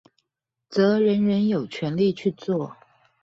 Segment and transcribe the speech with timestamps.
[0.67, 2.75] 則人人有權利去做